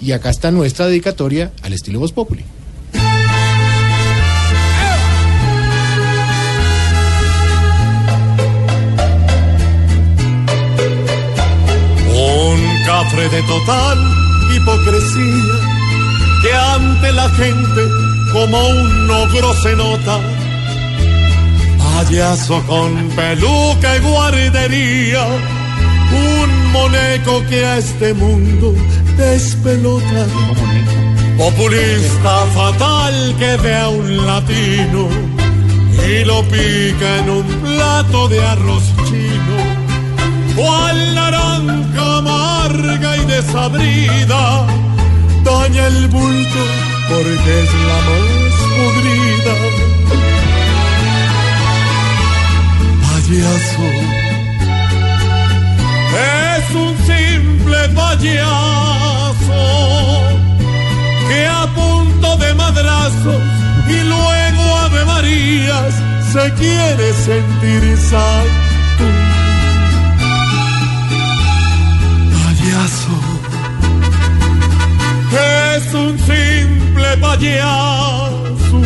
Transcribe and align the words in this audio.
Y 0.00 0.12
acá 0.12 0.30
está 0.30 0.50
nuestra 0.50 0.86
dedicatoria 0.86 1.52
al 1.62 1.72
estilo 1.72 2.00
Voz 2.00 2.12
Populi. 2.12 2.44
Un 12.14 12.84
cafre 12.86 13.28
de 13.28 13.42
total 13.42 13.98
hipocresía 14.54 15.78
que 16.42 16.52
ante 16.52 17.12
la 17.12 17.28
gente 17.30 17.82
como 18.32 18.68
un 18.68 19.10
ogro 19.10 19.54
se 19.54 19.74
nota. 19.74 20.20
Payaso 21.78 22.62
con 22.66 23.08
peluca 23.10 23.96
y 23.96 24.00
guardería, 24.00 25.26
un 26.12 26.72
moneco 26.72 27.44
que 27.48 27.64
a 27.64 27.78
este 27.78 28.14
mundo 28.14 28.74
despelota. 29.18 30.24
Populista 31.36 32.36
fatal 32.54 33.34
que 33.38 33.56
ve 33.62 33.74
a 33.74 33.88
un 33.88 34.26
latino 34.26 35.08
y 36.08 36.24
lo 36.24 36.42
pica 36.44 37.08
en 37.20 37.30
un 37.30 37.46
plato 37.62 38.28
de 38.28 38.40
arroz 38.44 38.84
chino. 39.06 39.58
Cual 40.56 41.14
naranja 41.14 42.18
amarga 42.18 43.16
y 43.16 43.24
desabrida, 43.26 44.66
daña 45.44 45.86
el 45.86 46.08
bulto 46.08 46.62
porque 47.08 47.52
es 47.62 47.72
la 47.88 47.98
más 48.08 48.54
podrida. 48.76 49.54
Payaso 53.04 53.88
es 56.58 56.74
un 56.74 56.96
simple 57.06 57.78
payaso 57.94 58.57
y 63.88 64.04
luego 64.04 64.76
ave 64.84 65.04
Marías 65.04 65.94
se 66.32 66.52
quiere 66.54 67.12
sentir 67.14 67.96
santo. 67.96 69.04
Payaso 72.44 73.16
es 75.76 75.94
un 75.94 76.18
simple 76.18 77.16
payaso 77.20 78.80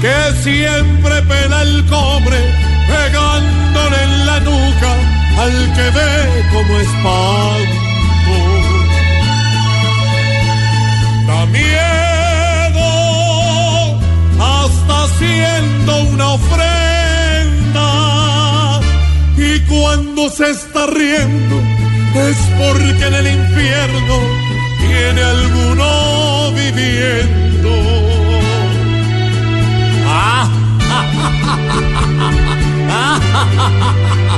que 0.00 0.18
siempre 0.42 1.22
pela 1.22 1.62
el 1.62 1.86
cobre 1.86 2.40
pegándole 2.88 4.02
en 4.04 4.26
la 4.26 4.40
nuca 4.40 4.92
al 5.42 5.72
que 5.74 5.90
ve 5.96 6.19
ofrenda 16.34 17.90
y 19.36 19.60
cuando 19.60 20.28
se 20.30 20.50
está 20.50 20.86
riendo 20.86 21.56
es 22.14 22.36
porque 22.58 23.06
en 23.06 23.14
el 23.14 23.26
infierno 23.26 24.16
tiene 24.80 25.22
alguno 25.22 26.52
viviendo. 26.52 27.70
Payaso. 32.90 34.26